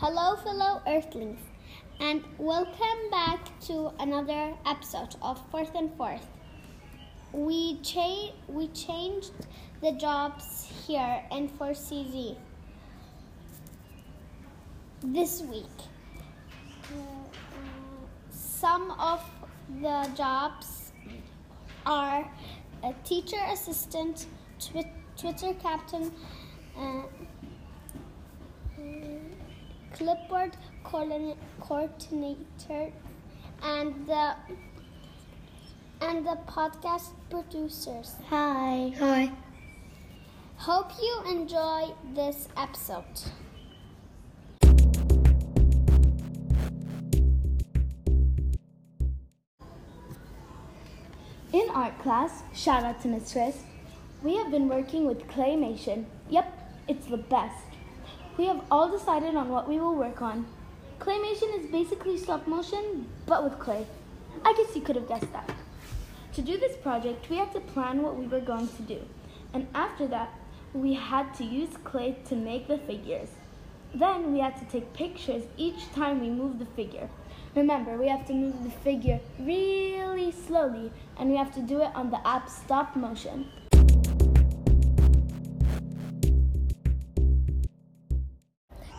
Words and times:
Hello, 0.00 0.36
fellow 0.36 0.80
Earthlings, 0.86 1.40
and 2.00 2.22
welcome 2.38 3.10
back 3.10 3.58
to 3.62 3.90
another 3.98 4.54
episode 4.64 5.16
of 5.20 5.40
Fourth 5.50 5.74
and 5.74 5.92
Fourth. 5.96 6.26
We 7.32 7.78
cha- 7.80 8.32
we 8.48 8.68
changed 8.68 9.32
the 9.80 9.92
jobs 9.92 10.70
here 10.86 11.22
in 11.32 11.48
4CZ 11.48 12.36
this 15.02 15.42
week. 15.42 15.78
Some 18.30 18.92
of 18.92 19.20
the 19.80 20.08
jobs 20.14 20.92
are 21.84 22.30
a 22.84 22.92
teacher 23.04 23.40
assistant, 23.52 24.26
twi- 24.60 24.92
Twitter 25.16 25.54
captain, 25.54 26.12
uh, 26.78 27.02
clipboard 29.92 30.56
coordinator, 30.84 31.36
and 33.62 34.06
the 34.06 34.34
and 36.00 36.26
the 36.26 36.38
podcast 36.46 37.10
producers. 37.30 38.14
Hi. 38.28 38.92
Hi. 38.98 39.32
Hope 40.56 40.90
you 41.00 41.22
enjoy 41.30 41.94
this 42.14 42.48
episode. 42.56 43.04
In 51.52 51.70
art 51.70 51.98
class, 52.02 52.42
shout 52.54 52.84
out 52.84 53.00
to 53.02 53.08
Miss 53.08 53.32
Tris, 53.32 53.62
we 54.22 54.36
have 54.36 54.50
been 54.50 54.68
working 54.68 55.06
with 55.06 55.26
claymation. 55.28 56.04
Yep, 56.28 56.46
it's 56.88 57.06
the 57.06 57.16
best. 57.16 57.67
We 58.38 58.46
have 58.46 58.62
all 58.70 58.88
decided 58.88 59.34
on 59.34 59.48
what 59.48 59.68
we 59.68 59.80
will 59.80 59.96
work 59.96 60.22
on. 60.22 60.46
Claymation 61.00 61.58
is 61.58 61.72
basically 61.72 62.16
stop 62.16 62.46
motion, 62.46 63.08
but 63.26 63.42
with 63.42 63.58
clay. 63.58 63.84
I 64.44 64.54
guess 64.56 64.76
you 64.76 64.80
could 64.80 64.94
have 64.94 65.08
guessed 65.08 65.32
that. 65.32 65.50
To 66.34 66.42
do 66.42 66.56
this 66.56 66.76
project, 66.76 67.28
we 67.28 67.36
had 67.36 67.50
to 67.54 67.60
plan 67.60 68.00
what 68.00 68.14
we 68.14 68.28
were 68.28 68.38
going 68.38 68.68
to 68.68 68.82
do, 68.82 69.00
and 69.52 69.66
after 69.74 70.06
that, 70.06 70.32
we 70.72 70.94
had 70.94 71.34
to 71.34 71.44
use 71.44 71.70
clay 71.82 72.16
to 72.28 72.36
make 72.36 72.68
the 72.68 72.78
figures. 72.78 73.30
Then 73.92 74.32
we 74.32 74.38
had 74.38 74.56
to 74.58 74.64
take 74.66 74.92
pictures 74.92 75.42
each 75.56 75.90
time 75.92 76.20
we 76.20 76.30
moved 76.30 76.60
the 76.60 76.66
figure. 76.66 77.08
Remember, 77.56 77.96
we 77.96 78.06
have 78.06 78.24
to 78.28 78.34
move 78.34 78.62
the 78.62 78.70
figure 78.70 79.18
really 79.40 80.30
slowly, 80.30 80.92
and 81.16 81.28
we 81.28 81.36
have 81.36 81.52
to 81.54 81.60
do 81.60 81.82
it 81.82 81.90
on 81.92 82.12
the 82.12 82.24
app 82.24 82.48
Stop 82.48 82.94
Motion. 82.94 83.50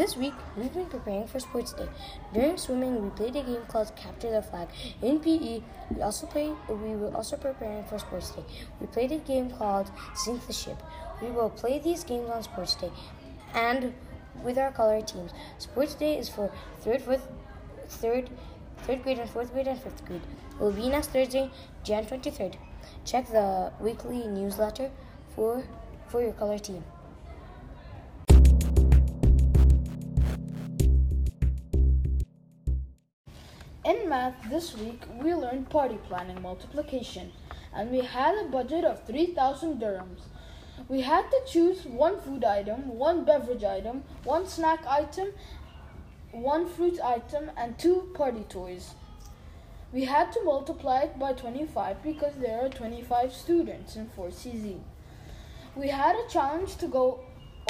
This 0.00 0.16
week, 0.16 0.32
we've 0.56 0.72
been 0.72 0.86
preparing 0.86 1.26
for 1.26 1.38
Sports 1.40 1.74
Day. 1.74 1.86
During 2.32 2.56
swimming, 2.56 3.04
we 3.04 3.10
played 3.10 3.36
a 3.36 3.42
game 3.42 3.60
called 3.68 3.94
Capture 3.96 4.30
the 4.30 4.40
Flag. 4.40 4.68
In 5.02 5.20
PE, 5.20 5.60
we 5.94 6.00
also 6.00 6.26
play. 6.26 6.54
We 6.70 6.96
were 6.96 7.14
also 7.14 7.36
preparing 7.36 7.84
for 7.84 7.98
Sports 7.98 8.30
Day. 8.30 8.42
We 8.80 8.86
played 8.86 9.12
a 9.12 9.18
game 9.18 9.50
called 9.50 9.90
Sink 10.14 10.46
the 10.46 10.54
Ship. 10.54 10.82
We 11.20 11.30
will 11.30 11.50
play 11.50 11.80
these 11.80 12.02
games 12.02 12.30
on 12.30 12.42
Sports 12.42 12.76
Day, 12.76 12.90
and 13.52 13.92
with 14.42 14.56
our 14.56 14.72
color 14.72 15.02
teams. 15.02 15.32
Sports 15.58 15.96
Day 15.96 16.16
is 16.16 16.30
for 16.30 16.50
third, 16.80 17.02
fourth, 17.02 17.28
third, 17.88 18.30
third 18.84 19.02
grade 19.02 19.18
and 19.18 19.28
fourth 19.28 19.52
grade 19.52 19.68
and 19.68 19.78
fifth 19.78 20.06
grade. 20.06 20.22
It 20.52 20.60
will 20.60 20.72
be 20.72 20.88
next 20.88 21.08
Thursday, 21.10 21.50
Jan 21.84 22.06
twenty 22.06 22.30
third. 22.30 22.56
Check 23.04 23.28
the 23.28 23.70
weekly 23.78 24.26
newsletter 24.28 24.90
for 25.36 25.62
for 26.08 26.22
your 26.22 26.32
color 26.32 26.58
team. 26.58 26.84
In 33.82 34.10
math 34.10 34.50
this 34.50 34.76
week, 34.76 35.04
we 35.22 35.34
learned 35.34 35.70
party 35.70 35.96
planning 36.06 36.42
multiplication, 36.42 37.32
and 37.74 37.90
we 37.90 38.00
had 38.00 38.34
a 38.34 38.48
budget 38.48 38.84
of 38.84 39.06
3,000 39.06 39.80
dirhams. 39.80 40.24
We 40.86 41.00
had 41.00 41.30
to 41.30 41.40
choose 41.46 41.86
one 41.86 42.20
food 42.20 42.44
item, 42.44 42.98
one 42.98 43.24
beverage 43.24 43.64
item, 43.64 44.04
one 44.24 44.46
snack 44.46 44.86
item, 44.86 45.28
one 46.30 46.68
fruit 46.68 47.00
item, 47.02 47.52
and 47.56 47.78
two 47.78 48.10
party 48.12 48.44
toys. 48.50 48.94
We 49.94 50.04
had 50.04 50.30
to 50.32 50.44
multiply 50.44 51.00
it 51.04 51.18
by 51.18 51.32
25 51.32 52.02
because 52.02 52.34
there 52.34 52.60
are 52.60 52.68
25 52.68 53.32
students 53.32 53.96
in 53.96 54.10
4CZ. 54.10 54.78
We 55.74 55.88
had 55.88 56.16
a 56.16 56.28
challenge 56.28 56.76
to 56.76 56.86
go 56.86 57.20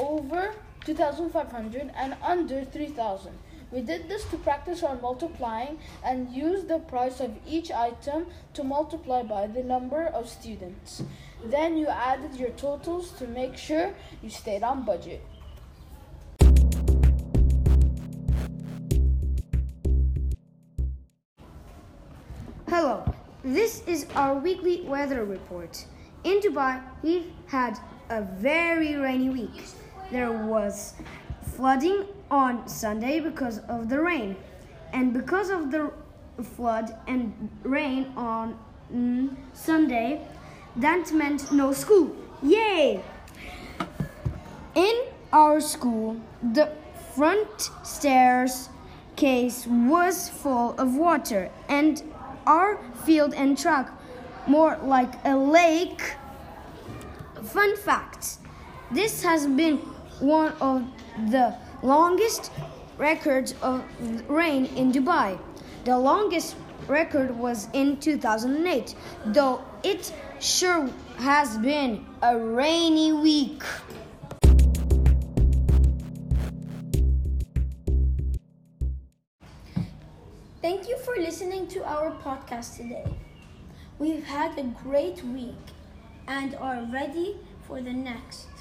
over 0.00 0.54
2,500 0.84 1.92
and 1.94 2.16
under 2.20 2.64
3,000. 2.64 3.38
We 3.72 3.82
did 3.82 4.08
this 4.08 4.24
to 4.30 4.36
practice 4.36 4.82
our 4.82 4.96
multiplying 4.96 5.78
and 6.04 6.28
use 6.28 6.64
the 6.64 6.80
price 6.80 7.20
of 7.20 7.30
each 7.46 7.70
item 7.70 8.26
to 8.54 8.64
multiply 8.64 9.22
by 9.22 9.46
the 9.46 9.62
number 9.62 10.06
of 10.06 10.28
students. 10.28 11.04
Then 11.44 11.76
you 11.76 11.86
added 11.86 12.34
your 12.34 12.50
totals 12.50 13.12
to 13.12 13.28
make 13.28 13.56
sure 13.56 13.94
you 14.22 14.28
stayed 14.28 14.64
on 14.64 14.84
budget. 14.84 15.24
Hello, 22.68 23.04
this 23.44 23.84
is 23.86 24.06
our 24.16 24.34
weekly 24.34 24.80
weather 24.82 25.24
report. 25.24 25.84
In 26.24 26.40
Dubai, 26.40 26.82
we've 27.02 27.30
had 27.46 27.78
a 28.08 28.22
very 28.22 28.96
rainy 28.96 29.30
week. 29.30 29.62
There 30.10 30.32
was 30.32 30.94
flooding 31.54 32.06
on 32.30 32.66
Sunday 32.68 33.20
because 33.20 33.58
of 33.68 33.88
the 33.88 34.00
rain, 34.00 34.36
and 34.92 35.12
because 35.12 35.50
of 35.50 35.70
the 35.70 35.92
flood 36.56 36.96
and 37.06 37.50
rain 37.62 38.12
on 38.16 38.58
mm, 38.92 39.36
Sunday, 39.52 40.20
that 40.76 41.12
meant 41.12 41.50
no 41.52 41.72
school. 41.72 42.14
Yay! 42.42 43.02
In 44.74 45.04
our 45.32 45.60
school, 45.60 46.20
the 46.52 46.70
front 47.14 47.70
stairs 47.82 48.68
case 49.16 49.66
was 49.66 50.28
full 50.28 50.74
of 50.78 50.96
water, 50.96 51.50
and 51.68 52.02
our 52.46 52.78
field 53.04 53.34
and 53.34 53.58
track 53.58 53.90
more 54.46 54.78
like 54.82 55.12
a 55.24 55.36
lake. 55.36 56.14
Fun 57.42 57.76
fact 57.76 58.38
this 58.90 59.22
has 59.22 59.46
been 59.46 59.76
one 60.18 60.52
of 60.60 60.84
the 61.30 61.54
longest 61.82 62.50
records 62.98 63.54
of 63.62 63.82
rain 64.28 64.66
in 64.76 64.92
Dubai. 64.92 65.38
The 65.84 65.96
longest 65.96 66.56
record 66.88 67.36
was 67.36 67.68
in 67.72 67.98
2008, 67.98 68.94
though 69.26 69.62
it 69.82 70.12
sure 70.40 70.90
has 71.18 71.56
been 71.58 72.04
a 72.22 72.38
rainy 72.38 73.12
week. 73.12 73.62
Thank 80.60 80.88
you 80.88 80.98
for 80.98 81.16
listening 81.16 81.66
to 81.68 81.84
our 81.84 82.10
podcast 82.22 82.76
today. 82.76 83.06
We've 83.98 84.24
had 84.24 84.58
a 84.58 84.64
great 84.84 85.24
week 85.24 85.56
and 86.28 86.54
are 86.56 86.86
ready 86.92 87.36
for 87.66 87.80
the 87.80 87.92
next. 87.92 88.59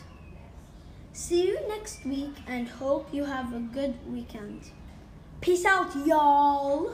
See 1.20 1.48
you 1.48 1.60
next 1.68 2.06
week 2.06 2.34
and 2.48 2.66
hope 2.66 3.14
you 3.14 3.26
have 3.26 3.54
a 3.54 3.60
good 3.60 3.94
weekend. 4.08 4.62
Peace 5.42 5.66
out, 5.66 5.94
y'all! 6.08 6.94